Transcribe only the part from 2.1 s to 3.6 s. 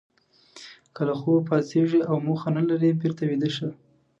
موخه نه لرئ بېرته ویده